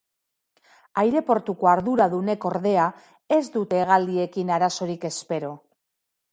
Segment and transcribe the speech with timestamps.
[1.01, 2.87] Aireportuko arduradunek, ordea,
[3.39, 5.57] ez dute hegaldiekin arazorik espero.